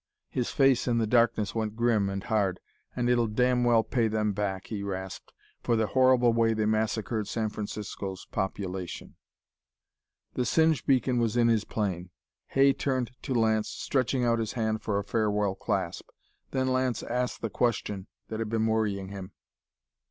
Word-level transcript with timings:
His 0.31 0.49
face, 0.49 0.87
in 0.87 0.97
the 0.97 1.05
darkness, 1.05 1.53
went 1.53 1.75
grim 1.75 2.09
and 2.09 2.23
hard. 2.23 2.59
"And 2.95 3.07
it'll 3.07 3.27
damn 3.27 3.63
well 3.63 3.83
pay 3.83 4.07
them 4.07 4.33
back," 4.33 4.65
he 4.65 4.81
rasped, 4.81 5.31
"for 5.61 5.75
the 5.75 5.85
horrible 5.85 6.33
way 6.33 6.55
they 6.55 6.65
massacred 6.65 7.27
San 7.27 7.49
Francisco's 7.51 8.25
population...." 8.31 9.13
The 10.33 10.43
Singe 10.43 10.83
beacon 10.87 11.19
was 11.19 11.37
in 11.37 11.49
his 11.49 11.65
plane. 11.65 12.09
Hay 12.47 12.73
turned 12.73 13.11
to 13.21 13.35
Lance, 13.35 13.69
stretching 13.69 14.25
out 14.25 14.39
his 14.39 14.53
hand 14.53 14.81
for 14.81 14.97
a 14.97 15.03
farewell 15.03 15.53
clasp. 15.53 16.09
Then 16.49 16.69
Lance 16.69 17.03
asked 17.03 17.41
the 17.41 17.51
question 17.51 18.07
that 18.29 18.39
had 18.39 18.49
been 18.49 18.65
worrying 18.65 19.09
him. 19.09 19.33